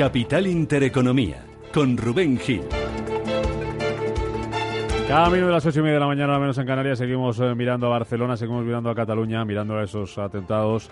Capital 0.00 0.46
Intereconomía, 0.46 1.44
con 1.74 1.94
Rubén 1.98 2.38
Gil. 2.38 2.62
Cada 5.06 5.28
minuto 5.28 5.48
de 5.48 5.52
las 5.52 5.66
ocho 5.66 5.80
y 5.80 5.82
media 5.82 5.96
de 5.96 6.00
la 6.00 6.06
mañana, 6.06 6.36
al 6.36 6.40
menos 6.40 6.56
en 6.56 6.66
Canarias, 6.66 6.96
seguimos 6.96 7.38
eh, 7.38 7.54
mirando 7.54 7.86
a 7.86 7.90
Barcelona, 7.90 8.34
seguimos 8.38 8.64
mirando 8.64 8.88
a 8.88 8.94
Cataluña, 8.94 9.44
mirando 9.44 9.76
a 9.76 9.84
esos 9.84 10.16
atentados 10.16 10.88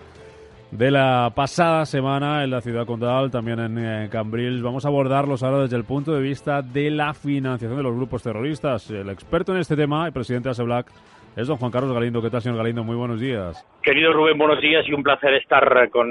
de 0.71 0.91
la 0.91 1.33
pasada 1.35 1.87
semana 1.87 2.45
en 2.45 2.51
la 2.51 2.61
ciudad 2.61 2.85
condal, 2.85 3.31
también 3.31 3.61
en 3.61 3.79
eh, 3.79 4.09
Cambrils. 4.13 4.61
Vamos 4.61 4.85
a 4.85 4.89
abordarlos 4.89 5.43
ahora 5.43 5.63
desde 5.63 5.77
el 5.77 5.85
punto 5.85 6.13
de 6.13 6.21
vista 6.21 6.61
de 6.61 6.91
la 6.91 7.15
financiación 7.15 7.79
de 7.79 7.85
los 7.85 7.97
grupos 7.97 8.23
terroristas. 8.23 8.91
El 8.91 9.09
experto 9.09 9.55
en 9.55 9.61
este 9.61 9.75
tema, 9.75 10.05
el 10.05 10.13
presidente 10.13 10.49
de 10.49 10.51
ASEBLAC, 10.51 10.93
es 11.39 11.47
don 11.47 11.57
Juan 11.57 11.71
Carlos 11.71 11.95
Galindo. 11.95 12.21
¿Qué 12.21 12.31
tal, 12.31 12.43
señor 12.43 12.59
Galindo? 12.59 12.83
Muy 12.83 12.97
buenos 12.97 13.21
días. 13.21 13.65
Querido 13.81 14.13
Rubén, 14.13 14.37
buenos 14.37 14.61
días 14.61 14.85
y 14.89 14.93
un 14.93 15.05
placer 15.05 15.35
estar 15.35 15.89
con, 15.91 16.11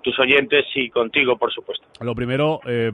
tus 0.00 0.18
oyentes 0.20 0.64
y 0.76 0.88
contigo, 0.88 1.36
por 1.36 1.52
supuesto. 1.52 1.84
Lo 2.00 2.14
primero, 2.14 2.60
eh, 2.64 2.92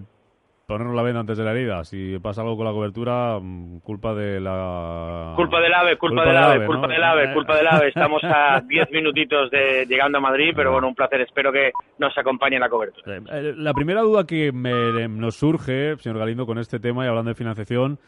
ponernos 0.67 0.97
la 0.97 1.03
venda 1.03 1.21
antes 1.21 1.37
de 1.37 1.45
la 1.45 1.51
herida. 1.53 1.85
Si 1.85 2.19
pasa 2.21 2.41
algo 2.41 2.57
con 2.57 2.65
la 2.65 2.73
cobertura, 2.73 3.39
mm, 3.39 3.81
culpa 3.81 4.15
de 4.15 4.41
la... 4.41 5.35
Culpa 5.37 5.61
del 5.61 5.75
AVE, 5.75 5.99
culpa, 5.99 6.25
del 6.25 6.37
AVE, 6.39 6.67
culpa 6.67 6.89
del 6.89 7.05
AVE, 7.05 7.35
culpa 7.35 7.57
del 7.59 7.67
AVE. 7.67 7.89
Estamos 7.95 8.25
a 8.25 8.63
diez 8.67 8.91
minutitos 8.91 9.51
de 9.51 9.85
llegando 9.87 10.17
a 10.17 10.21
Madrid, 10.23 10.55
pero 10.57 10.73
bueno, 10.73 10.89
un 10.89 10.95
placer. 10.95 11.21
Espero 11.21 11.53
que 11.53 11.73
nos 11.99 12.17
acompañe 12.17 12.59
la 12.59 12.71
cobertura. 12.71 13.15
Eh, 13.15 13.21
eh, 13.31 13.55
la 13.55 13.75
primera 13.75 14.01
duda 14.01 14.25
que 14.27 14.53
nos 14.53 15.35
surge, 15.35 15.99
señor 15.99 16.19
Galindo, 16.19 16.47
con 16.47 16.57
este 16.57 16.81
tema 16.81 17.05
y 17.05 17.09
hablando 17.09 17.29
de 17.29 17.35
financiación 17.35 17.99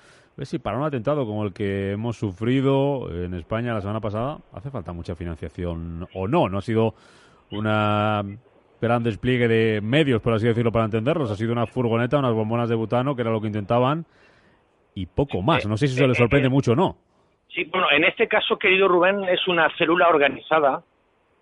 si 0.42 0.58
para 0.58 0.78
un 0.78 0.84
atentado 0.84 1.26
como 1.26 1.44
el 1.44 1.52
que 1.52 1.92
hemos 1.92 2.16
sufrido 2.16 3.08
en 3.10 3.34
España 3.34 3.74
la 3.74 3.80
semana 3.80 4.00
pasada, 4.00 4.38
hace 4.52 4.70
falta 4.70 4.92
mucha 4.92 5.14
financiación 5.14 6.06
o 6.14 6.28
no. 6.28 6.48
No 6.48 6.58
ha 6.58 6.62
sido 6.62 6.94
una 7.50 8.22
gran 8.80 9.02
despliegue 9.02 9.48
de 9.48 9.80
medios, 9.82 10.22
por 10.22 10.32
así 10.32 10.46
decirlo, 10.46 10.72
para 10.72 10.86
entenderlos. 10.86 11.30
Ha 11.30 11.36
sido 11.36 11.52
una 11.52 11.66
furgoneta, 11.66 12.18
unas 12.18 12.32
bombonas 12.32 12.68
de 12.68 12.74
butano, 12.74 13.14
que 13.14 13.22
era 13.22 13.30
lo 13.30 13.40
que 13.40 13.48
intentaban, 13.48 14.06
y 14.94 15.06
poco 15.06 15.42
más. 15.42 15.66
No 15.66 15.76
sé 15.76 15.86
si 15.86 15.96
eso 15.96 16.06
le 16.06 16.14
sorprende 16.14 16.48
mucho 16.48 16.72
o 16.72 16.76
no. 16.76 16.96
Sí, 17.54 17.64
bueno, 17.64 17.88
en 17.90 18.04
este 18.04 18.28
caso, 18.28 18.56
querido 18.56 18.88
Rubén, 18.88 19.24
es 19.24 19.46
una 19.48 19.68
célula 19.76 20.08
organizada, 20.08 20.82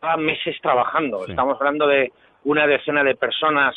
a 0.00 0.17
meses 0.17 0.56
trabajando. 0.62 1.27
Estamos 1.27 1.56
hablando 1.61 1.86
de 1.86 2.12
una 2.45 2.67
decena 2.67 3.02
de 3.05 3.14
personas 3.14 3.75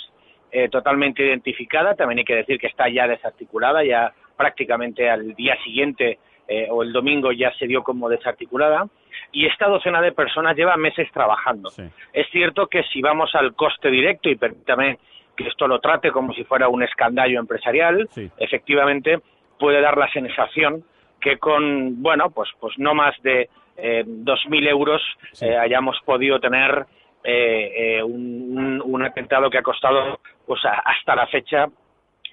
eh, 0.52 0.70
totalmente 0.70 1.26
identificada. 1.26 1.96
También 1.96 2.20
hay 2.20 2.26
que 2.26 2.36
decir 2.36 2.58
que 2.60 2.68
está 2.68 2.90
ya 2.90 3.08
desarticulada, 3.08 3.84
ya 3.84 4.14
prácticamente 4.42 5.08
al 5.08 5.36
día 5.36 5.56
siguiente 5.64 6.18
eh, 6.48 6.68
o 6.70 6.82
el 6.82 6.92
domingo 6.92 7.32
ya 7.32 7.54
se 7.60 7.68
dio 7.68 7.84
como 7.84 8.10
desarticulada. 8.10 8.88
Y 9.32 9.46
esta 9.46 9.68
docena 9.68 10.02
de 10.02 10.12
personas 10.12 10.58
lleva 10.58 10.76
meses 10.78 11.08
trabajando. 11.14 11.70
Es 12.12 12.28
cierto 12.32 12.68
que 12.68 12.84
si 12.92 13.02
vamos 13.02 13.34
al 13.36 13.54
coste 13.54 13.90
directo, 13.90 14.30
y 14.30 14.36
permítame 14.36 14.98
que 15.38 15.48
esto 15.48 15.68
lo 15.68 15.80
trate 15.80 16.12
como 16.12 16.34
si 16.34 16.44
fuera 16.44 16.68
un 16.68 16.82
escandallo 16.82 17.40
empresarial, 17.40 18.10
efectivamente 18.38 19.20
puede 19.60 19.80
dar 19.80 19.96
la 19.98 20.12
sensación 20.12 20.84
que 21.22 21.38
con, 21.38 22.02
bueno, 22.02 22.32
pues, 22.32 22.50
pues 22.60 22.74
no 22.80 22.96
más 22.96 23.14
de 23.22 23.48
eh, 23.78 24.04
2.000 24.06 24.68
euros 24.68 25.02
eh, 25.40 25.56
hayamos 25.56 25.98
podido 26.04 26.40
tener 26.40 26.86
eh, 27.24 28.02
un, 28.04 28.82
un, 28.84 29.04
atentado 29.04 29.50
que 29.52 29.60
ha 29.60 29.62
costado 29.62 30.20
pues 30.48 30.60
hasta 30.66 31.16
la 31.16 31.28
fecha 31.28 31.68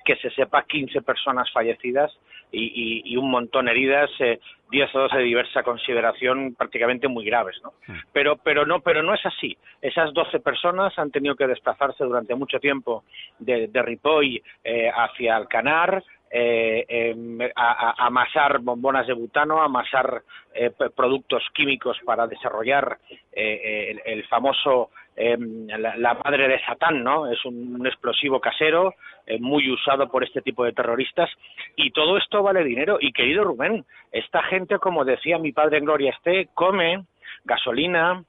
que 0.09 0.17
se 0.17 0.31
sepa 0.31 0.63
15 0.63 1.03
personas 1.03 1.51
fallecidas 1.53 2.11
y, 2.51 3.15
un 3.19 3.31
montón 3.31 3.69
heridas, 3.69 4.09
eh, 4.21 4.41
10 4.71 4.95
o 4.95 5.01
12 5.01 5.19
de 5.19 5.25
diversa 5.25 5.63
consideración 5.63 6.55
prácticamente 6.55 7.09
muy 7.09 7.27
graves, 7.27 7.61
¿no? 7.63 7.75
Hmm. 7.87 7.99
Pero, 8.11 8.37
pero 8.39 8.65
no, 8.65 8.81
pero 8.81 9.03
no 9.03 9.13
es 9.13 9.21
así. 9.27 9.55
Esas 9.83 10.15
12 10.15 10.41
personas 10.41 10.99
han 10.99 11.11
tenido 11.11 11.37
que 11.37 11.47
desplazarse 11.47 12.05
durante 12.05 12.35
mucho 12.35 12.59
tiempo 12.59 13.05
de, 13.39 13.69
de 13.69 13.83
Ripoll 13.83 14.41
eh, 14.65 14.91
hacia 14.91 15.37
Alcanar, 15.37 16.03
eh, 16.31 16.85
em, 16.89 17.39
a, 17.55 18.07
amasar 18.07 18.61
bombonas 18.61 19.07
de 19.07 19.13
butano, 19.13 19.61
amasar 19.61 20.23
eh, 20.55 20.71
productos 20.95 21.43
químicos 21.55 21.99
para 22.05 22.27
desarrollar 22.27 22.99
eh, 23.33 23.91
el, 23.91 24.01
el, 24.05 24.27
famoso 24.27 24.91
Em, 25.21 25.67
la, 25.67 26.15
madre 26.15 26.47
de 26.47 26.61
Satán, 26.61 27.03
¿no? 27.03 27.27
Es 27.27 27.45
un, 27.45 27.85
explosivo 27.85 28.39
casero 28.39 28.95
eh, 29.27 29.37
muy 29.41 29.69
usado 29.69 30.09
por 30.09 30.23
este 30.23 30.43
tipo 30.43 30.65
de 30.65 30.73
terroristas 30.73 31.29
y 31.75 31.91
todo 31.91 32.17
esto 32.17 32.41
vale 32.41 32.63
dinero. 32.63 32.99
Y 33.01 33.13
querido 33.13 33.43
Rubén, 33.43 33.85
esta 34.13 34.45
gente, 34.45 34.79
como 34.79 35.05
decía 35.05 35.39
mi 35.39 35.51
padre 35.51 35.79
en 35.79 35.87
Gloria 35.87 36.13
Esté, 36.13 36.51
come 36.55 37.05
gasolina, 37.45 38.23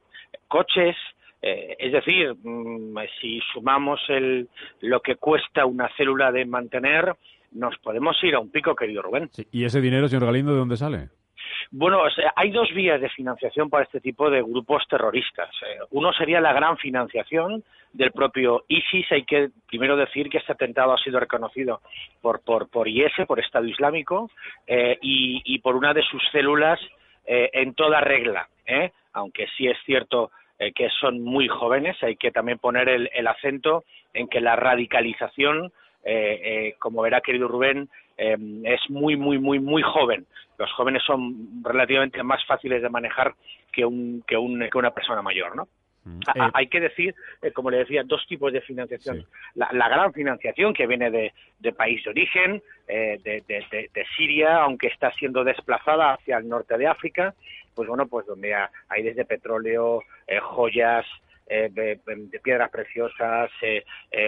coches, 0.47 0.95
eh, 1.44 1.75
es 1.77 1.91
decir, 1.91 2.33
mm, 2.41 2.97
si 3.21 3.39
sumamos 3.53 4.00
el, 4.07 4.50
lo 4.81 5.01
que 5.01 5.17
cuesta 5.17 5.67
una 5.67 5.89
célula 5.95 6.31
de 6.31 6.45
mantener, 6.45 7.16
nos 7.51 7.77
podemos 7.77 8.17
ir 8.23 8.33
a 8.33 8.39
un 8.39 8.50
pico, 8.50 8.73
querido 8.75 9.03
Rubén. 9.03 9.29
¿Y 9.51 9.63
ese 9.63 9.79
dinero, 9.79 10.07
señor 10.07 10.25
Galindo, 10.25 10.53
de 10.53 10.57
dónde 10.57 10.77
sale? 10.77 11.09
Bueno, 11.72 12.02
hay 12.35 12.50
dos 12.50 12.74
vías 12.74 13.00
de 13.00 13.09
financiación 13.09 13.69
para 13.69 13.84
este 13.84 14.02
tipo 14.02 14.30
de 14.31 14.41
grupos 14.41 14.88
terroristas. 14.90 15.50
Eh, 15.68 15.78
uno 15.91 16.12
sería 16.13 16.41
la 16.41 16.52
gran 16.52 16.78
financiación 16.78 17.63
del 17.94 18.12
propio 18.12 18.66
ISIS. 18.68 19.12
Hay 19.12 19.24
que 19.24 19.50
primero 19.68 19.96
decir 19.96 20.30
que 20.30 20.40
este 20.40 20.53
atentado 20.53 20.94
ha 20.94 20.97
sido 20.97 21.19
reconocido 21.19 21.81
por, 22.22 22.41
por, 22.44 22.69
por 22.69 22.88
IS, 22.88 23.12
por 23.28 23.40
Estado 23.40 23.66
Islámico, 23.66 24.31
eh, 24.66 24.97
y, 25.02 25.59
por 25.59 25.75
una 25.75 25.94
de 25.94 26.02
sus 26.02 26.24
células 26.31 26.80
eh, 27.25 27.52
en 27.53 27.75
toda 27.75 28.01
regla. 28.01 28.47
Aunque 29.13 29.47
sí 29.57 29.68
es 29.68 29.78
cierto 29.86 30.31
que 30.57 30.90
son 31.00 31.22
muy 31.24 31.47
jóvenes, 31.47 31.97
hay 32.03 32.16
que 32.18 32.31
también 32.31 32.59
poner 32.59 32.90
el 32.90 33.28
acento 33.28 33.84
en 34.13 34.28
que 34.28 34.41
la 34.41 34.56
radicalización 34.56 35.72
eh, 36.03 36.40
eh, 36.44 36.75
como 36.80 37.01
verá 37.01 37.22
querido 37.22 37.47
Rubén, 37.47 37.90
eh, 38.19 38.38
es 38.66 38.81
muy, 38.90 39.16
muy, 39.16 39.40
muy, 39.40 39.59
muy 39.59 39.81
joven. 39.81 40.28
Los 40.57 40.69
jóvenes 40.74 41.02
son 41.03 41.63
relativamente 41.63 42.22
más 42.22 42.46
fáciles 42.46 42.81
de 42.81 42.90
manejar 42.90 43.34
que, 43.72 43.85
un, 43.85 44.24
que, 44.28 44.35
un, 44.35 44.59
que 44.69 44.78
una 44.78 44.91
persona 44.91 45.22
mayor, 45.22 45.56
¿no? 45.56 45.69
Mm. 46.03 46.19
hay 46.53 46.68
que 46.68 46.80
decir, 46.81 47.16
como 47.53 47.72
le 47.72 47.78
decía, 47.78 48.03
dos 48.03 48.25
tipos 48.28 48.52
de 48.52 48.62
financiación. 48.62 49.25
La, 49.56 49.88
gran 49.88 50.12
financiación 50.12 50.74
que 50.74 50.88
viene 50.88 51.12
de, 51.12 51.34
de 51.59 51.72
país 51.72 52.03
de 52.03 52.09
origen, 52.09 52.62
de, 52.88 53.44
de, 53.47 54.06
Siria, 54.18 54.63
aunque 54.63 54.88
está 54.88 55.12
siendo 55.13 55.44
desplazada 55.44 56.13
hacia 56.13 56.38
el 56.38 56.47
norte 56.47 56.78
de 56.78 56.88
África, 56.88 57.36
pues 57.75 57.88
bueno, 57.88 58.07
pues 58.07 58.25
donde 58.25 58.53
hay 58.53 59.03
desde 59.03 59.25
petróleo, 59.25 60.01
joyas, 60.41 61.06
de, 61.47 62.00
piedras 62.44 62.69
preciosas, 62.69 63.51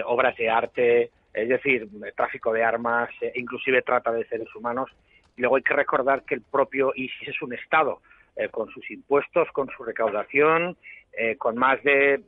obras 0.04 0.36
de 0.36 0.50
arte, 0.50 1.10
es 1.34 1.48
decir, 1.48 1.88
tráfico 2.16 2.52
de 2.52 2.62
armas, 2.62 3.10
eh, 3.20 3.32
inclusive 3.34 3.82
trata 3.82 4.12
de 4.12 4.26
seres 4.26 4.54
humanos. 4.54 4.90
Y 5.36 5.40
luego 5.40 5.56
hay 5.56 5.62
que 5.62 5.74
recordar 5.74 6.24
que 6.24 6.34
el 6.34 6.42
propio 6.42 6.92
ISIS 6.94 7.28
es 7.28 7.42
un 7.42 7.54
Estado, 7.54 8.02
eh, 8.36 8.48
con 8.48 8.68
sus 8.70 8.90
impuestos, 8.90 9.48
con 9.52 9.68
su 9.70 9.82
recaudación, 9.82 10.76
eh, 11.12 11.36
con 11.36 11.56
más 11.56 11.82
de... 11.82 12.20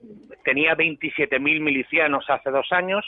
tenía 0.42 0.74
27.000 0.74 1.38
milicianos 1.60 2.28
hace 2.28 2.50
dos 2.50 2.70
años, 2.72 3.04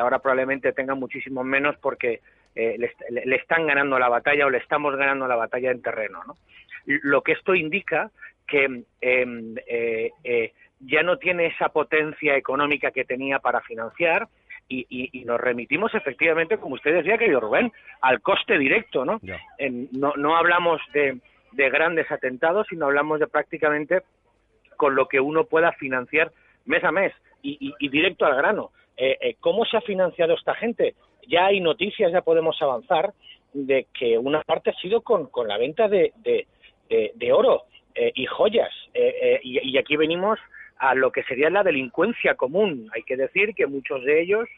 ahora 0.00 0.18
probablemente 0.18 0.72
tenga 0.72 0.94
muchísimo 0.94 1.44
menos 1.44 1.76
porque 1.76 2.20
le, 2.54 2.90
le, 3.10 3.36
están 3.36 3.66
ganando 3.66 3.98
la 3.98 4.08
batalla 4.08 4.46
o 4.46 4.50
le 4.50 4.56
estamos 4.56 4.96
ganando 4.96 5.26
la 5.26 5.36
batalla 5.36 5.72
en 5.72 5.82
terreno. 5.82 6.22
¿no? 6.26 6.36
Lo 6.86 7.20
que 7.20 7.32
esto 7.32 7.54
indica 7.54 8.10
que 8.46 8.84
em, 9.02 9.54
ya 10.80 11.02
no 11.02 11.18
tiene 11.18 11.46
esa 11.48 11.68
potencia 11.68 12.34
económica 12.34 12.92
que 12.92 13.04
tenía 13.04 13.40
para 13.40 13.60
financiar, 13.60 14.26
y, 14.68 15.24
nos 15.24 15.40
remitimos 15.40 15.94
efectivamente, 15.94 16.58
como 16.58 16.74
usted 16.74 16.94
decía, 16.94 17.18
querido 17.18 17.40
Rubén, 17.40 17.72
al 18.00 18.20
coste 18.20 18.58
directo, 18.58 19.04
¿no? 19.04 19.20
no, 19.92 20.12
no 20.16 20.36
hablamos 20.36 20.80
de, 20.92 21.18
de 21.52 21.70
grandes 21.70 22.10
atentados, 22.10 22.66
sino 22.68 22.86
hablamos 22.86 23.20
de 23.20 23.26
prácticamente 23.26 24.02
con 24.76 24.94
lo 24.94 25.06
que 25.06 25.20
uno 25.20 25.44
pueda 25.44 25.72
financiar 25.72 26.32
mes 26.64 26.82
a 26.82 26.90
mes 26.90 27.12
y, 27.42 27.74
y, 27.78 27.88
directo 27.88 28.24
al 28.24 28.36
grano. 28.36 28.70
Eh, 28.96 29.18
eh, 29.20 29.36
¿Cómo 29.40 29.64
se 29.64 29.76
ha 29.76 29.80
financiado 29.82 30.34
esta 30.34 30.54
gente? 30.54 30.94
Ya 31.28 31.46
hay 31.46 31.60
noticias, 31.60 32.12
ya 32.12 32.22
podemos 32.22 32.60
avanzar 32.60 33.12
de 33.54 33.86
que 33.94 34.18
una 34.18 34.42
parte 34.42 34.70
ha 34.70 34.74
sido 34.74 35.00
con, 35.02 35.26
con 35.26 35.48
la 35.48 35.56
venta 35.56 35.88
de, 35.88 36.12
de, 36.88 37.32
oro 37.32 37.64
eh, 37.94 38.12
y 38.14 38.26
joyas. 38.26 38.72
Eh, 38.92 39.14
eh, 39.22 39.40
y, 39.42 39.78
aquí 39.78 39.96
venimos 39.96 40.38
a 40.88 40.94
lo 40.94 41.10
que 41.10 41.22
sería 41.24 41.50
la 41.50 41.62
delincuencia 41.62 42.34
común. 42.34 42.90
Hay 42.94 43.02
que 43.02 43.16
decir 43.16 43.54
que 43.54 43.66
muchos 43.66 44.04
de 44.04 44.20
ellos 44.20 44.48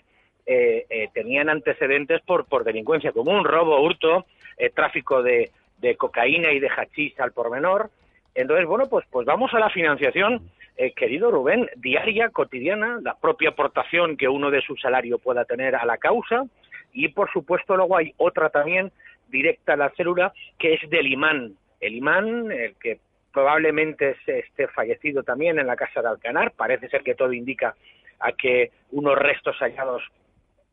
tenían 1.13 1.49
antecedentes 1.49 2.21
por, 2.23 2.45
por 2.45 2.63
delincuencia 2.63 3.13
común, 3.13 3.45
robo, 3.45 3.81
hurto, 3.81 4.27
tráfico 4.75 5.23
de, 5.23 5.51
de 5.79 5.97
cocaína 5.97 6.53
y 6.53 6.61
de 6.61 6.69
hachís 6.69 7.19
al 7.19 7.33
por 7.33 7.51
menor. 7.51 7.91
Entonces, 8.35 8.67
bueno, 8.67 8.85
pues, 8.89 9.07
pues 9.11 9.27
vamos 9.27 9.53
a 9.55 9.59
la 9.59 9.71
financiación, 9.71 10.49
querido 10.95 11.31
Rubén, 11.31 11.69
diaria, 11.77 12.29
cotidiana, 12.29 13.01
la 13.03 13.15
propia 13.15 13.51
aportación 13.51 14.17
que 14.17 14.29
uno 14.29 14.51
de 14.51 14.61
su 14.61 14.77
salario 14.77 15.19
pueda 15.19 15.45
tener 15.45 15.75
a 15.75 15.87
la 15.87 15.97
causa, 15.97 16.45
y 16.93 17.09
por 17.09 17.31
supuesto 17.33 17.77
luego 17.77 17.97
hay 17.97 18.15
otra 18.17 18.49
también 18.51 18.93
directa 19.29 19.73
a 19.73 19.77
la 19.77 19.91
célula 19.91 20.33
que 20.59 20.75
es 20.75 20.91
del 20.91 21.13
imán. 21.13 21.55
El 21.81 21.95
imán, 21.95 22.51
el 22.51 22.75
que 22.77 22.99
probablemente 23.37 24.17
esté 24.27 24.67
fallecido 24.69 25.23
también 25.23 25.59
en 25.59 25.67
la 25.67 25.77
casa 25.77 26.01
de 26.01 26.09
Alcanar, 26.09 26.53
parece 26.53 26.89
ser 26.89 27.03
que 27.03 27.15
todo 27.15 27.35
indica 27.35 27.77
a 28.19 28.33
que 28.33 28.71
unos 28.93 29.15
restos 29.15 29.55
hallados 29.59 30.03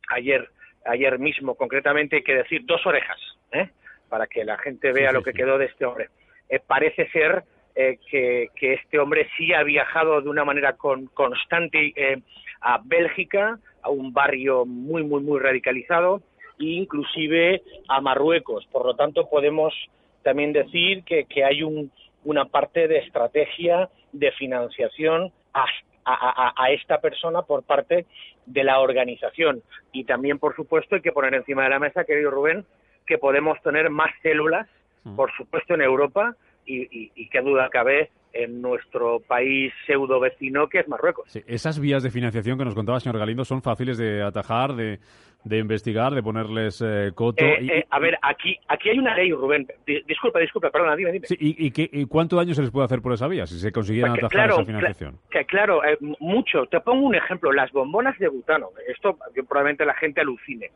ayer 0.08 0.48
ayer 0.86 1.20
mismo 1.20 1.56
concretamente 1.56 2.16
hay 2.16 2.24
que 2.24 2.36
decir 2.36 2.62
dos 2.64 2.86
orejas 2.86 3.18
¿eh? 3.52 3.70
para 4.08 4.28
que 4.28 4.46
la 4.46 4.58
gente 4.60 4.94
vea 4.94 5.12
lo 5.12 5.22
que 5.22 5.34
quedó 5.34 5.58
de 5.58 5.66
este 5.66 5.86
hombre 5.86 6.08
eh, 6.48 6.62
parece 6.66 7.10
ser 7.10 7.44
eh, 7.76 8.00
que, 8.10 8.48
que, 8.56 8.76
este 8.76 8.98
hombre 8.98 9.28
sí 9.36 9.52
ha 9.54 9.64
viajado 9.64 10.22
de 10.22 10.30
una 10.30 10.46
manera 10.46 10.78
con, 10.78 11.08
constante 11.08 11.92
eh, 11.98 12.22
a 12.62 12.80
Bélgica 12.82 13.60
a 13.82 13.90
un 13.90 14.14
barrio 14.14 14.66
muy, 14.66 15.04
muy, 15.04 15.22
muy 15.22 15.38
radicalizado 15.38 16.22
e 16.60 16.66
inclusive 16.66 17.62
a 17.90 18.00
Marruecos. 18.00 18.66
Por 18.72 18.86
lo 18.86 18.96
tanto, 18.96 19.28
podemos 19.28 19.74
también 20.22 20.54
decir 20.54 21.04
que, 21.04 21.26
que 21.26 21.44
hay 21.44 21.64
un, 21.64 21.92
una 22.24 22.46
parte 22.46 22.88
de 22.88 23.00
estrategia 23.00 23.90
de 24.12 24.32
financiación 24.34 25.32
a, 25.54 25.66
a, 26.06 26.54
a, 26.56 26.72
esta 26.72 27.00
persona 27.00 27.44
por 27.44 27.64
parte 27.64 28.06
de 28.46 28.64
la 28.64 28.80
organización. 28.80 29.62
Y 29.92 30.06
también, 30.06 30.40
por 30.40 30.56
supuesto, 30.56 30.96
hay 30.96 31.02
que 31.02 31.12
poner 31.12 31.34
encima 31.34 31.64
de 31.64 31.70
la 31.70 31.80
mesa, 31.80 32.06
querido 32.06 32.32
Rubén, 32.32 32.66
que 33.06 33.18
podemos 33.18 33.62
tener 33.62 33.90
más 33.90 34.12
células, 34.22 34.68
mm. 35.04 35.16
por 35.16 35.32
supuesto, 35.36 35.74
en 35.74 35.82
Europa, 35.82 36.36
y, 36.66 36.84
y, 36.84 37.12
y 37.16 37.30
qué 37.30 37.42
duda 37.42 37.70
cabe 37.70 38.10
en 38.34 38.62
nuestro 38.62 39.20
país 39.20 39.72
pseudo 39.86 40.20
vecino 40.20 40.68
que 40.68 40.80
es 40.80 40.88
Marruecos. 40.88 41.26
esas 41.48 41.80
vías 41.80 42.04
de 42.04 42.10
financiación 42.10 42.58
que 42.58 42.66
nos 42.66 42.74
contaba 42.74 42.98
el 42.98 43.02
señor 43.02 43.20
Galindo 43.20 43.46
son 43.46 43.62
fáciles 43.62 43.98
de 43.98 44.24
atajar, 44.24 44.76
de, 44.76 45.00
de 45.44 45.58
investigar, 45.60 46.14
de 46.14 46.24
ponerles 46.24 46.82
eh, 46.86 47.12
coto. 47.14 47.44
Eh, 47.44 47.80
eh, 47.80 47.86
a 47.90 48.00
ver, 48.00 48.18
aquí 48.22 48.58
aquí 48.68 48.90
hay 48.90 49.00
una 49.00 49.16
ley, 49.16 49.32
Rubén. 49.32 49.68
disculpa, 49.86 50.40
disculpa, 50.40 50.72
perdona, 50.72 50.96
dime, 50.96 51.12
dime. 51.12 51.28
¿y, 51.30 51.72
y, 52.02 52.06
cuánto 52.06 52.36
daño 52.36 52.54
se 52.54 52.62
les 52.62 52.72
puede 52.72 52.86
hacer 52.86 53.02
por 53.02 53.14
esa 53.14 53.28
vía 53.28 53.46
si 53.46 53.60
se 53.60 53.72
consiguieran 53.72 54.14
atajar 54.14 54.32
claro, 54.32 54.54
esa 54.56 54.66
financiación? 54.66 55.20
Que, 55.30 55.46
claro, 55.46 55.82
mucho. 56.20 56.66
Te 56.66 56.80
pongo 56.80 57.06
un 57.06 57.16
ejemplo. 57.16 57.52
Las 57.52 57.72
bombonas 57.72 58.18
de 58.18 58.28
butano. 58.30 58.70
Esto 58.88 59.18
probablemente 59.48 59.86
la 59.86 59.94
gente 59.96 60.22
alucine. 60.22 60.72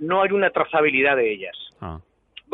No 0.00 0.22
hay 0.22 0.30
una 0.30 0.50
trazabilidad 0.50 1.16
de 1.16 1.32
ellas. 1.32 1.56
Ah 1.80 1.98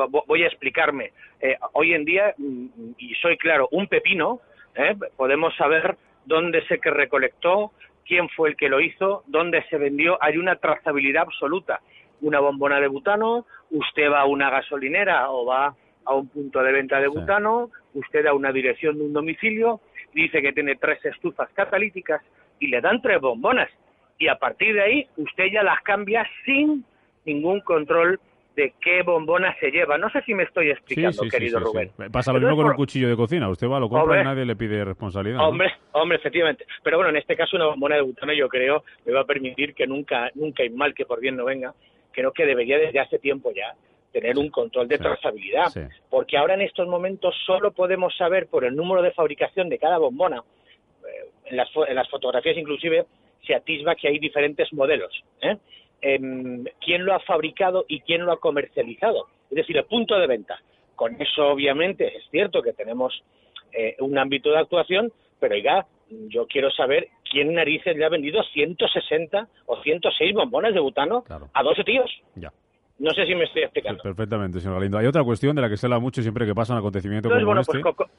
voy 0.06 0.42
a 0.42 0.46
explicarme. 0.46 1.12
Eh, 1.40 1.56
hoy 1.72 1.94
en 1.94 2.04
día, 2.04 2.34
mm, 2.36 2.66
y 2.98 3.14
soy 3.16 3.36
claro, 3.36 3.68
un 3.72 3.86
pepino, 3.86 4.40
eh, 4.74 4.94
podemos 5.16 5.54
saber 5.56 5.96
dónde 6.24 6.64
se 6.66 6.78
que 6.78 6.90
recolectó, 6.90 7.72
quién 8.06 8.28
fue 8.30 8.50
el 8.50 8.56
que 8.56 8.68
lo 8.68 8.80
hizo, 8.80 9.24
dónde 9.26 9.62
se 9.68 9.78
vendió, 9.78 10.18
hay 10.20 10.36
una 10.36 10.56
trazabilidad 10.56 11.22
absoluta. 11.22 11.80
Una 12.20 12.40
bombona 12.40 12.80
de 12.80 12.88
butano, 12.88 13.46
usted 13.70 14.10
va 14.10 14.20
a 14.20 14.26
una 14.26 14.50
gasolinera 14.50 15.30
o 15.30 15.46
va 15.46 15.74
a 16.04 16.14
un 16.14 16.28
punto 16.28 16.62
de 16.62 16.72
venta 16.72 17.00
de 17.00 17.08
butano, 17.08 17.70
usted 17.94 18.24
da 18.24 18.32
una 18.32 18.50
dirección 18.50 18.98
de 18.98 19.04
un 19.04 19.12
domicilio, 19.12 19.80
dice 20.14 20.40
que 20.40 20.52
tiene 20.52 20.76
tres 20.76 21.04
estufas 21.04 21.50
catalíticas 21.52 22.22
y 22.58 22.68
le 22.68 22.80
dan 22.80 23.02
tres 23.02 23.20
bombonas. 23.20 23.68
Y 24.18 24.28
a 24.28 24.36
partir 24.36 24.74
de 24.74 24.82
ahí 24.82 25.08
usted 25.16 25.46
ya 25.52 25.62
las 25.62 25.80
cambia 25.82 26.26
sin 26.44 26.84
ningún 27.24 27.60
control 27.60 28.18
de 28.58 28.74
qué 28.80 29.02
bombona 29.02 29.54
se 29.60 29.70
lleva. 29.70 29.96
No 29.98 30.10
sé 30.10 30.20
si 30.22 30.34
me 30.34 30.42
estoy 30.42 30.70
explicando, 30.70 31.22
querido 31.30 31.60
Rubén. 31.60 31.92
Pasa 32.10 32.32
lo 32.32 32.40
mismo 32.40 32.56
con 32.56 32.66
un 32.66 32.74
cuchillo 32.74 33.08
de 33.08 33.14
cocina. 33.14 33.48
Usted 33.48 33.68
va, 33.68 33.78
lo 33.78 33.88
compra 33.88 34.20
y 34.20 34.24
nadie 34.24 34.44
le 34.44 34.56
pide 34.56 34.84
responsabilidad. 34.84 35.46
Hombre, 35.46 35.70
hombre, 35.92 36.18
efectivamente. 36.18 36.66
Pero 36.82 36.96
bueno, 36.96 37.10
en 37.10 37.18
este 37.18 37.36
caso 37.36 37.56
una 37.56 37.66
bombona 37.66 37.94
de 37.94 38.02
butano 38.02 38.32
yo 38.32 38.48
creo 38.48 38.82
me 39.06 39.12
va 39.12 39.20
a 39.20 39.24
permitir 39.24 39.74
que 39.74 39.86
nunca, 39.86 40.32
nunca 40.34 40.64
hay 40.64 40.70
mal 40.70 40.92
que 40.92 41.06
por 41.06 41.20
bien 41.20 41.36
no 41.36 41.44
venga. 41.44 41.72
Creo 42.10 42.32
que 42.32 42.46
debería 42.46 42.78
desde 42.78 42.98
hace 42.98 43.20
tiempo 43.20 43.52
ya 43.54 43.76
tener 44.12 44.36
un 44.36 44.50
control 44.50 44.88
de 44.88 44.98
trazabilidad. 44.98 45.68
Porque 46.10 46.36
ahora 46.36 46.54
en 46.54 46.62
estos 46.62 46.88
momentos 46.88 47.36
solo 47.46 47.70
podemos 47.70 48.16
saber 48.16 48.48
por 48.48 48.64
el 48.64 48.74
número 48.74 49.02
de 49.02 49.12
fabricación 49.12 49.68
de 49.68 49.78
cada 49.78 49.98
bombona, 49.98 50.38
eh, 50.38 51.30
en, 51.44 51.56
las, 51.56 51.68
en 51.86 51.94
las 51.94 52.08
fotografías 52.08 52.56
inclusive 52.56 53.06
se 53.46 53.54
atisba 53.54 53.94
que 53.94 54.08
hay 54.08 54.18
diferentes 54.18 54.72
modelos. 54.72 55.12
¿eh? 55.42 55.56
Quién 56.00 57.04
lo 57.04 57.14
ha 57.14 57.20
fabricado 57.20 57.84
y 57.88 58.00
quién 58.00 58.24
lo 58.24 58.32
ha 58.32 58.40
comercializado, 58.40 59.26
es 59.50 59.56
decir, 59.56 59.76
el 59.76 59.84
punto 59.84 60.18
de 60.18 60.26
venta. 60.26 60.58
Con 60.94 61.20
eso, 61.20 61.48
obviamente, 61.48 62.16
es 62.16 62.24
cierto 62.30 62.62
que 62.62 62.72
tenemos 62.72 63.22
eh, 63.72 63.96
un 64.00 64.18
ámbito 64.18 64.50
de 64.50 64.58
actuación, 64.58 65.12
pero 65.38 65.54
oiga, 65.54 65.86
yo 66.28 66.46
quiero 66.46 66.70
saber 66.70 67.08
quién 67.30 67.54
narices 67.54 67.96
le 67.96 68.04
ha 68.04 68.08
vendido 68.08 68.42
160 68.42 69.48
o 69.66 69.82
106 69.82 70.34
bombones 70.34 70.74
de 70.74 70.80
butano 70.80 71.24
a 71.52 71.62
12 71.62 71.84
tíos. 71.84 72.10
Ya. 72.34 72.52
No 72.98 73.12
sé 73.12 73.26
si 73.26 73.34
me 73.34 73.44
estoy 73.44 73.62
explicando. 73.62 74.02
perfectamente, 74.02 74.58
señor 74.58 74.76
Galindo. 74.76 74.98
Hay 74.98 75.06
otra 75.06 75.22
cuestión 75.22 75.54
de 75.54 75.62
la 75.62 75.68
que 75.68 75.76
se 75.76 75.86
habla 75.86 76.00
mucho 76.00 76.20
siempre 76.20 76.46
que 76.46 76.54
pasa 76.54 76.72
un 76.72 76.80
acontecimiento 76.80 77.28
como 77.28 77.44
bueno, 77.44 77.60
este. 77.60 77.80
Pues, 77.80 78.10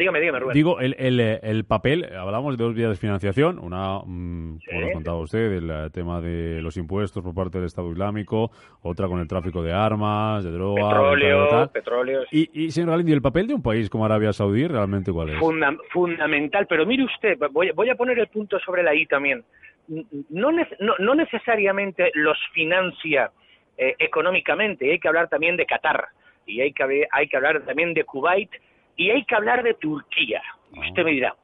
Dígame, 0.00 0.18
dígame, 0.18 0.38
Rubén. 0.38 0.54
Digo, 0.54 0.80
el, 0.80 0.96
el, 0.98 1.20
el 1.20 1.64
papel, 1.66 2.06
hablamos 2.16 2.56
de 2.56 2.64
dos 2.64 2.74
vías 2.74 2.88
de 2.88 2.96
financiación, 2.96 3.58
una, 3.58 3.98
mm, 3.98 4.60
como 4.66 4.80
lo 4.80 4.86
ha 4.86 4.92
contado 4.92 5.18
usted, 5.18 5.52
el 5.52 5.70
eh, 5.70 5.90
tema 5.92 6.22
de 6.22 6.62
los 6.62 6.78
impuestos 6.78 7.22
por 7.22 7.34
parte 7.34 7.58
del 7.58 7.66
Estado 7.66 7.92
Islámico, 7.92 8.50
otra 8.80 9.08
con 9.08 9.20
el 9.20 9.28
tráfico 9.28 9.62
de 9.62 9.74
armas, 9.74 10.42
de 10.42 10.52
drogas, 10.52 10.86
petróleo, 10.86 11.70
petróleo. 11.70 12.22
Y, 12.30 12.64
y, 12.64 12.70
señor 12.70 12.92
Galindo, 12.92 13.10
¿y 13.10 13.14
el 13.14 13.20
papel 13.20 13.46
de 13.46 13.52
un 13.52 13.62
país 13.62 13.90
como 13.90 14.06
Arabia 14.06 14.32
Saudí 14.32 14.66
realmente 14.66 15.12
cuál 15.12 15.28
es? 15.28 15.38
fundamental, 15.92 16.66
pero 16.66 16.86
mire 16.86 17.04
usted, 17.04 17.38
voy, 17.52 17.70
voy 17.72 17.90
a 17.90 17.94
poner 17.94 18.18
el 18.20 18.28
punto 18.28 18.58
sobre 18.60 18.82
la 18.82 18.94
I 18.94 19.04
también. 19.04 19.44
No, 20.30 20.50
no, 20.50 20.64
no 20.98 21.14
necesariamente 21.14 22.10
los 22.14 22.38
financia 22.54 23.32
eh, 23.76 23.96
económicamente, 23.98 24.90
hay 24.90 24.98
que 24.98 25.08
hablar 25.08 25.28
también 25.28 25.58
de 25.58 25.66
Qatar 25.66 26.06
y 26.46 26.62
hay 26.62 26.72
que, 26.72 27.06
hay 27.10 27.28
que 27.28 27.36
hablar 27.36 27.60
también 27.66 27.92
de 27.92 28.04
Kuwait 28.04 28.48
y 28.96 29.10
hay 29.10 29.24
que 29.24 29.34
hablar 29.34 29.62
de 29.62 29.74
Turquía. 29.74 30.42
Y 30.72 30.88
usted 30.88 31.04
me 31.04 31.12
dirá, 31.12 31.34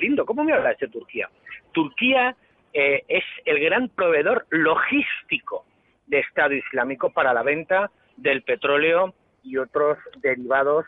lindo, 0.00 0.24
¿cómo 0.26 0.44
me 0.44 0.52
hablas 0.52 0.78
de 0.78 0.88
Turquía? 0.88 1.28
Turquía 1.72 2.36
eh, 2.72 3.04
es 3.08 3.24
el 3.44 3.60
gran 3.60 3.88
proveedor 3.88 4.46
logístico 4.50 5.64
de 6.06 6.20
Estado 6.20 6.54
Islámico 6.54 7.10
para 7.10 7.32
la 7.32 7.42
venta 7.42 7.90
del 8.16 8.42
petróleo 8.42 9.14
y 9.42 9.56
otros 9.56 9.98
derivados 10.16 10.86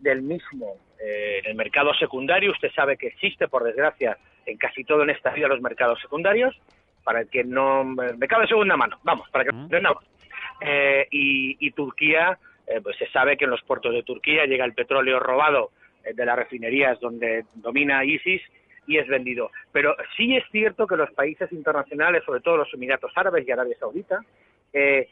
del 0.00 0.22
mismo. 0.22 0.76
Eh, 1.00 1.40
en 1.44 1.50
el 1.50 1.56
mercado 1.56 1.94
secundario, 1.94 2.52
usted 2.52 2.70
sabe 2.72 2.96
que 2.96 3.08
existe, 3.08 3.48
por 3.48 3.64
desgracia, 3.64 4.16
en 4.46 4.56
casi 4.56 4.84
todo 4.84 5.02
en 5.02 5.10
esta 5.10 5.30
vida 5.30 5.48
los 5.48 5.60
mercados 5.60 6.00
secundarios, 6.00 6.54
para 7.02 7.20
el 7.20 7.28
que 7.28 7.44
no... 7.44 7.84
Mercado 7.84 8.42
de 8.42 8.48
segunda 8.48 8.76
mano, 8.76 8.98
vamos, 9.02 9.28
para 9.30 9.44
que 9.44 9.52
no... 9.52 10.00
Eh, 10.60 11.08
y, 11.10 11.56
y 11.66 11.72
Turquía 11.72 12.38
eh, 12.66 12.80
pues 12.82 12.96
se 12.96 13.08
sabe 13.08 13.36
que 13.36 13.44
en 13.44 13.50
los 13.50 13.62
puertos 13.62 13.92
de 13.92 14.02
Turquía 14.02 14.46
llega 14.46 14.64
el 14.64 14.74
petróleo 14.74 15.20
robado 15.20 15.70
eh, 16.04 16.14
de 16.14 16.24
las 16.24 16.36
refinerías 16.36 16.98
donde 17.00 17.44
domina 17.54 18.04
ISIS 18.04 18.42
y 18.86 18.98
es 18.98 19.06
vendido. 19.08 19.50
Pero 19.72 19.96
sí 20.16 20.36
es 20.36 20.44
cierto 20.50 20.86
que 20.86 20.96
los 20.96 21.10
países 21.12 21.50
internacionales, 21.52 22.22
sobre 22.24 22.40
todo 22.40 22.58
los 22.58 22.74
Emiratos 22.74 23.12
Árabes 23.16 23.46
y 23.46 23.50
Arabia 23.50 23.76
Saudita, 23.78 24.20
eh, 24.72 25.08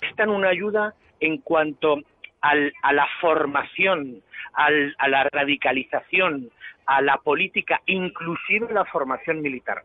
están 0.00 0.30
una 0.30 0.48
ayuda 0.48 0.94
en 1.20 1.38
cuanto 1.38 1.98
al, 2.40 2.72
a 2.82 2.92
la 2.92 3.06
formación, 3.20 4.22
al, 4.52 4.94
a 4.98 5.08
la 5.08 5.24
radicalización, 5.24 6.50
a 6.86 7.02
la 7.02 7.16
política, 7.18 7.80
inclusive 7.86 8.72
la 8.72 8.84
formación 8.84 9.40
militar. 9.40 9.82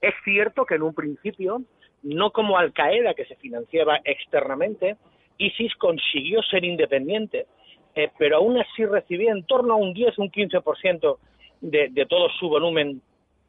Es 0.00 0.14
cierto 0.24 0.66
que 0.66 0.74
en 0.74 0.82
un 0.82 0.94
principio, 0.94 1.62
no 2.02 2.30
como 2.30 2.58
Al 2.58 2.72
Qaeda, 2.72 3.14
que 3.14 3.24
se 3.24 3.36
financiaba 3.36 4.00
externamente, 4.04 4.96
ISIS 5.38 5.74
consiguió 5.76 6.42
ser 6.42 6.64
independiente, 6.64 7.46
eh, 7.94 8.10
pero 8.18 8.36
aún 8.36 8.58
así 8.58 8.84
recibía 8.84 9.32
en 9.32 9.44
torno 9.44 9.74
a 9.74 9.76
un 9.76 9.92
10, 9.92 10.18
un 10.18 10.30
15% 10.30 11.18
de, 11.60 11.88
de 11.90 12.06
todo 12.06 12.28
su 12.38 12.48
volumen 12.48 13.00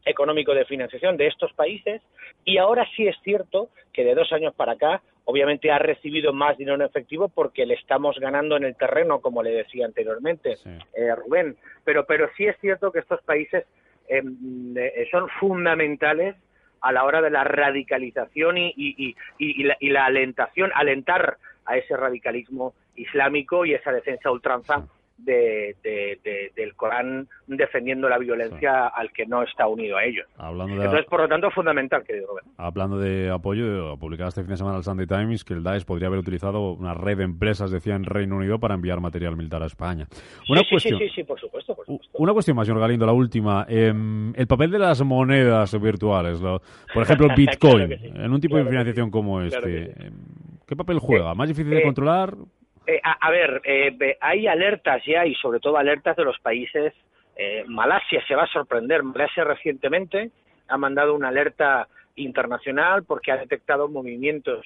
económico 0.05 0.53
de 0.53 0.65
financiación 0.65 1.17
de 1.17 1.27
estos 1.27 1.51
países. 1.53 2.01
Y 2.43 2.57
ahora 2.57 2.87
sí 2.95 3.07
es 3.07 3.15
cierto 3.23 3.69
que 3.91 4.03
de 4.03 4.15
dos 4.15 4.31
años 4.31 4.53
para 4.53 4.73
acá 4.73 5.01
obviamente 5.25 5.71
ha 5.71 5.79
recibido 5.79 6.31
más 6.31 6.57
dinero 6.57 6.75
en 6.75 6.83
efectivo 6.83 7.29
porque 7.29 7.65
le 7.65 7.73
estamos 7.73 8.17
ganando 8.19 8.55
en 8.55 8.63
el 8.63 8.75
terreno 8.75 9.19
como 9.19 9.41
le 9.41 9.51
decía 9.51 9.85
anteriormente 9.85 10.55
eh, 10.93 11.15
Rubén. 11.15 11.57
Pero 11.83 12.05
pero 12.05 12.29
sí 12.37 12.45
es 12.45 12.55
cierto 12.61 12.91
que 12.91 12.99
estos 12.99 13.21
países 13.23 13.65
em, 14.07 14.77
eh, 14.77 15.07
son 15.11 15.27
fundamentales 15.39 16.35
a 16.81 16.91
la 16.91 17.03
hora 17.03 17.21
de 17.21 17.31
la 17.31 17.43
radicalización 17.43 18.59
y, 18.59 18.71
y, 18.77 19.09
y, 19.09 19.15
y 19.39 19.63
la, 19.63 19.75
la, 19.81 20.05
alentación 20.05 20.71
alentar 20.75 21.37
a 21.65 21.77
ese 21.77 21.95
radicalismo 21.98 22.74
islámico 22.95 23.65
y 23.65 23.74
esa 23.74 23.91
defensa 23.91 24.31
ultranza 24.31 24.86
de, 25.17 26.51
del 26.55 26.75
Corán 26.75 27.27
defendiendo 27.48 28.10
la 28.10 28.17
violencia 28.17 28.88
al 28.88 29.12
que 29.12 29.25
no 29.25 29.43
está 29.43 29.67
unido 29.67 29.98
a 29.98 30.03
ellos. 30.03 30.27
Entonces, 30.38 31.05
por 31.05 31.22
lo 31.22 31.27
tanto, 31.27 31.48
es 31.48 31.53
fundamental, 31.53 32.03
querido 32.03 32.27
Roberto. 32.27 32.50
Hablando 32.57 32.98
de 32.98 33.29
apoyo, 33.29 33.98
publicado 33.98 34.29
este 34.29 34.41
fin 34.41 34.51
de 34.51 34.57
semana 34.57 34.77
el 34.77 34.84
Sunday 34.84 35.07
Times 35.07 35.43
que 35.43 35.53
el 35.53 35.63
Daesh 35.63 35.86
podría 35.86 36.07
haber 36.07 36.19
utilizado 36.19 36.74
una 36.74 36.93
red 36.93 37.17
de 37.17 37.24
empresas, 37.24 37.72
decía, 37.72 37.95
en 37.95 38.03
Reino 38.03 38.36
Unido 38.36 38.60
para 38.60 38.75
enviar 38.75 39.00
material 39.00 39.36
militar 39.36 39.63
a 39.63 39.67
España. 39.67 40.07
Una 40.50 40.62
sí, 40.62 40.67
cuestión, 40.69 41.00
sí, 41.00 41.10
sí, 41.15 41.24
por 41.24 41.39
supuesto, 41.39 41.75
Una 42.13 42.34
cuestión 42.34 42.57
más, 42.57 42.67
señor 42.67 42.81
Galindo, 42.81 43.05
la 43.05 43.13
última. 43.13 43.65
Em, 43.69 44.34
el 44.36 44.48
papel 44.48 44.72
de 44.72 44.79
las 44.79 45.01
monedas 45.03 45.79
virtuales, 45.79 46.39
por 46.93 47.03
ejemplo, 47.03 47.27
Bitcoin, 47.36 47.91
en 47.91 48.31
un 48.31 48.41
tipo 48.41 48.57
de 48.57 48.65
financiación 48.65 49.10
como 49.10 49.41
este. 49.41 49.91
Em, 50.07 50.13
¿Qué 50.67 50.75
papel 50.75 51.00
juega? 51.00 51.34
¿Más 51.36 51.48
difícil 51.48 51.72
de 51.72 51.79
eh, 51.79 51.84
controlar? 51.84 52.34
Eh, 52.88 53.01
a, 53.03 53.31
ver, 53.31 53.62
eh, 53.63 54.17
hay 54.22 54.48
alertas 54.48 55.01
ya 55.05 55.25
y 55.25 55.34
sobre 55.36 55.60
todo 55.60 55.77
alertas 55.77 56.15
de 56.15 56.24
los 56.24 56.38
países. 56.39 56.93
Eh, 57.36 57.63
Malasia 57.67 58.24
se 58.27 58.36
va 58.36 58.43
a 58.43 58.51
sorprender. 58.51 59.01
Malasia 59.01 59.43
recientemente 59.43 60.31
ha 60.67 60.77
mandado 60.77 61.15
una 61.15 61.29
alerta 61.29 61.88
internacional 62.15 63.03
porque 63.03 63.31
ha 63.31 63.38
detectado 63.38 63.89
movimientos 63.89 64.65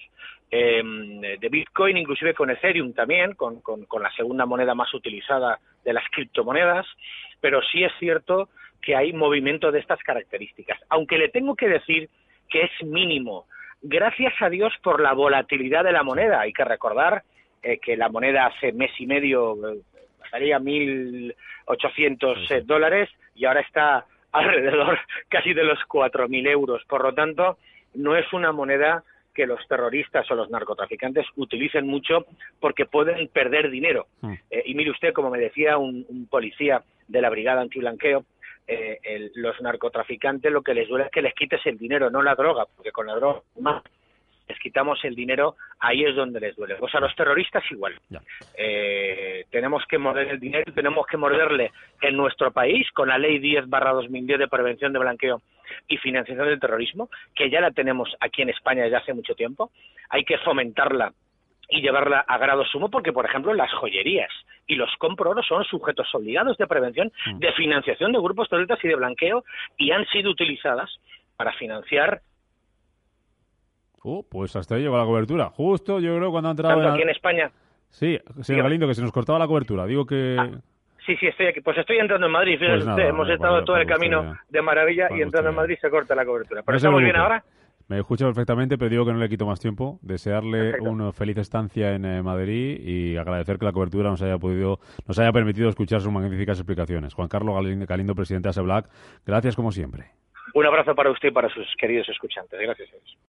de 0.52 1.48
Bitcoin, 1.52 1.96
inclusive 1.96 2.34
con 2.34 2.50
Ethereum 2.50 2.94
también, 2.94 3.36
con, 3.36 3.62
con, 3.62 3.86
la 4.02 4.12
segunda 4.14 4.48
moneda 4.48 4.74
más 4.74 4.92
utilizada 4.96 5.60
de 5.86 5.94
las 5.94 6.04
criptomonedas. 6.10 6.88
Pero 7.40 7.62
sí 7.72 7.84
es 7.84 7.92
cierto 8.00 8.50
que 8.82 8.96
hay 8.96 9.14
movimientos 9.14 9.72
de 9.72 9.80
estas 9.80 10.00
características. 10.00 10.80
Aunque 10.90 11.20
le 11.20 11.30
tengo 11.30 11.56
que 11.56 11.68
decir 11.68 12.10
que 12.50 12.64
es 12.64 12.72
mínimo. 12.84 13.46
Gracias 13.82 14.34
a 14.42 14.50
Dios 14.50 14.74
por 14.84 15.02
la 15.02 15.14
volatilidad 15.14 15.84
de 15.84 15.94
la 15.94 16.04
moneda. 16.04 16.42
Hay 16.42 16.52
que 16.52 16.66
recordar 16.66 17.24
eh, 17.64 17.80
que 17.80 17.96
la 17.96 18.10
moneda 18.10 18.46
hace 18.46 18.72
mes 18.72 18.92
y 19.00 19.06
medio 19.06 19.56
estaría 20.24 20.58
eh, 20.58 21.36
1.800 21.68 22.52
eh, 22.52 22.62
dólares 22.66 23.10
y 23.36 23.46
ahora 23.46 23.62
está 23.62 24.06
alrededor 24.32 25.00
casi 25.30 25.54
de 25.54 25.64
los 25.64 25.80
4.000 25.80 26.48
euros. 26.50 26.84
Por 26.86 27.04
lo 27.04 27.14
tanto, 27.14 27.58
no 27.96 28.16
es 28.16 28.32
una 28.34 28.52
moneda 28.52 29.04
que 29.34 29.46
los 29.46 29.66
terroristas 29.68 30.30
o 30.30 30.36
los 30.36 30.50
narcotraficantes 30.50 31.26
utilicen 31.38 31.88
mucho 31.88 32.26
porque 32.60 32.86
pueden 32.86 33.30
perder 33.30 33.70
dinero. 33.70 34.08
Hmm. 34.22 34.34
y 34.66 34.74
mire 34.74 34.92
usted, 34.92 35.14
como 35.14 35.30
me 35.30 35.40
decía 35.40 35.78
un, 35.78 36.28
policía 36.30 36.82
de 37.08 37.22
la 37.22 37.30
brigada 37.30 37.62
antiblanqueo, 37.62 38.26
eh, 38.70 39.32
los 39.36 39.60
narcotraficantes 39.62 40.52
lo 40.52 40.62
que 40.62 40.74
les 40.74 40.88
duele 40.88 41.06
es 41.06 41.12
que 41.12 41.22
les 41.22 41.34
quites 41.34 41.66
el 41.66 41.78
dinero, 41.78 42.10
no 42.10 42.22
la 42.22 42.36
droga, 42.36 42.66
porque 42.76 42.92
con 42.92 43.08
la 43.08 43.16
droga 43.16 43.42
más 43.60 43.84
les 44.50 44.60
quitamos 44.60 45.00
el 45.06 45.16
dinero, 45.16 45.56
ahí 45.80 46.04
es 46.04 46.16
donde 46.16 46.40
les 46.40 46.56
duele. 46.56 46.76
Pues 46.76 46.94
a 46.96 47.00
los 47.00 47.16
terroristas 47.16 47.64
igual. 47.70 47.94
Eh, 48.58 49.46
tenemos 49.52 49.86
que 49.88 50.00
morder 50.00 50.28
el 50.28 50.40
dinero, 50.40 50.74
tenemos 50.74 51.06
que 51.06 51.18
morderle 51.18 51.72
en 52.02 52.18
nuestro 52.18 52.52
país 52.52 52.90
con 52.92 53.10
la 53.10 53.20
ley 53.20 53.38
10 53.38 53.70
barra 53.70 53.92
2010 53.92 54.40
de 54.40 54.48
prevención 54.48 54.92
de 54.92 55.00
blanqueo 55.00 55.42
y 55.88 55.98
financiación 55.98 56.48
del 56.48 56.60
terrorismo, 56.60 57.10
que 57.36 57.50
ya 57.52 57.62
la 57.62 57.72
tenemos 57.72 58.10
aquí 58.20 58.42
en 58.42 58.50
España 58.50 58.84
desde 58.84 58.98
hace 58.98 59.14
mucho 59.14 59.36
tiempo. 59.36 59.72
Hay 60.10 60.26
que 60.26 60.40
fomentarla 60.40 61.14
y 61.70 61.82
llevarla 61.82 62.22
a 62.22 62.38
grado 62.40 62.66
sumo 62.66 62.90
porque, 62.90 63.14
por 63.14 63.26
ejemplo, 63.26 63.54
las 63.54 63.72
joyerías 63.74 64.32
y 64.70 64.76
los 64.76 64.90
comproros 65.00 65.46
son 65.46 65.66
sujetos 65.66 66.08
obligados 66.14 66.58
de 66.58 66.68
prevención, 66.68 67.12
mm. 67.26 67.40
de 67.40 67.52
financiación 67.54 68.14
de 68.14 68.20
grupos 68.20 68.48
terroristas 68.48 68.80
y 68.84 68.88
de 68.88 68.96
blanqueo 68.96 69.44
y 69.78 69.92
han 69.92 70.06
sido 70.06 70.32
utilizadas 70.32 70.90
para 71.36 71.52
financiar 71.54 72.22
Uh, 74.02 74.24
pues 74.30 74.56
hasta 74.56 74.76
ahí 74.76 74.82
llegó 74.82 74.98
la 74.98 75.04
cobertura. 75.04 75.50
Justo, 75.50 76.00
yo 76.00 76.16
creo, 76.16 76.32
cuando 76.32 76.48
ha 76.48 76.52
entrado... 76.52 76.76
¿Tanto 76.76 76.94
aquí 76.94 77.02
en 77.02 77.10
España? 77.10 77.52
Sí, 77.90 78.18
señor 78.44 78.64
Galindo, 78.64 78.88
que 78.88 78.94
se 78.94 79.02
nos 79.02 79.12
cortaba 79.12 79.38
la 79.38 79.46
cobertura. 79.46 79.86
Digo 79.86 80.06
que... 80.06 80.38
Ah, 80.40 80.50
sí, 81.06 81.18
sí, 81.18 81.28
estoy 81.28 81.48
aquí. 81.48 81.60
Pues 81.60 81.78
estoy 81.78 81.98
entrando 81.98 82.28
en 82.28 82.32
Madrid. 82.32 82.58
Pues 82.60 82.86
hemos 82.98 83.30
estado 83.30 83.64
todo 83.66 83.76
el 83.76 83.86
camino 83.86 84.38
de 84.48 84.62
maravilla 84.62 85.10
y 85.18 85.22
entrando 85.22 85.50
en 85.50 85.56
Madrid 85.58 85.78
se 85.82 85.90
corta 85.90 86.16
la 86.16 86.26
cobertura. 86.26 86.64
¿Pero 86.66 86.78
estamos 86.78 87.02
bien 87.02 87.18
ahora? 87.18 87.44
Me 87.90 87.98
escucha 87.98 88.26
perfectamente, 88.26 88.78
pero 88.78 88.92
digo 88.92 89.06
que 89.06 89.12
no 89.12 89.18
le 89.18 89.28
quito 89.28 89.48
más 89.48 89.60
tiempo. 89.60 89.98
Desearle 90.04 90.80
una 90.80 91.12
feliz 91.12 91.38
estancia 91.38 91.96
en 91.96 92.06
eh, 92.06 92.22
Madrid 92.22 92.80
y 92.80 93.18
agradecer 93.18 93.58
que 93.58 93.66
la 93.66 93.72
cobertura 93.72 94.12
nos 94.12 94.22
haya 94.22 94.38
podido, 94.38 94.80
nos 95.08 95.18
haya 95.18 95.32
permitido 95.32 95.70
escuchar 95.70 96.00
sus 96.00 96.12
magníficas 96.12 96.60
explicaciones. 96.60 97.16
Juan 97.16 97.28
Carlos 97.28 97.56
Galindo, 97.88 98.14
presidente 98.14 98.50
de 98.50 98.84
gracias 99.26 99.56
como 99.56 99.72
siempre. 99.72 100.12
Un 100.54 100.66
abrazo 100.68 100.94
para 100.94 101.10
usted 101.10 101.30
y 101.30 101.32
para 101.32 101.50
sus 101.50 101.66
queridos 101.78 102.08
escuchantes. 102.10 102.60
Gracias. 102.60 102.90